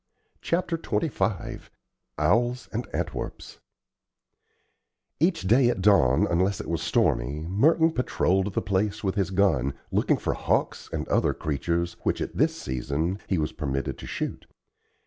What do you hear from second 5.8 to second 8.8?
dawn, unless it was stormy, Merton patrolled the